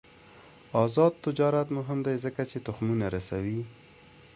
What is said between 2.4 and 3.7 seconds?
چې تخمونه رسوي.